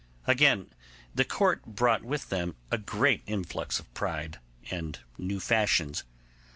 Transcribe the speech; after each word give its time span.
Again, 0.25 0.71
the 1.13 1.23
Court 1.23 1.63
brought 1.63 2.01
with 2.03 2.29
them 2.29 2.55
a 2.71 2.79
great 2.79 3.29
flux 3.45 3.79
of 3.79 3.93
pride, 3.93 4.39
and 4.71 4.97
new 5.19 5.39
fashions. 5.39 6.05